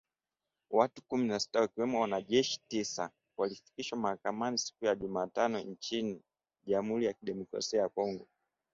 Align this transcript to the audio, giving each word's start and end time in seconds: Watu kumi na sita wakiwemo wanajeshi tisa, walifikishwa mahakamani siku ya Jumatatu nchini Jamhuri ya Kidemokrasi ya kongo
Watu 0.71 1.01
kumi 1.07 1.27
na 1.27 1.39
sita 1.39 1.59
wakiwemo 1.61 2.01
wanajeshi 2.01 2.59
tisa, 2.67 3.09
walifikishwa 3.37 3.97
mahakamani 3.97 4.57
siku 4.57 4.85
ya 4.85 4.95
Jumatatu 4.95 5.57
nchini 5.57 6.21
Jamhuri 6.67 7.05
ya 7.05 7.13
Kidemokrasi 7.13 7.75
ya 7.75 7.89
kongo 7.89 8.27